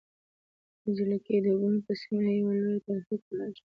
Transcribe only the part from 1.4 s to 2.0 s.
د کونج په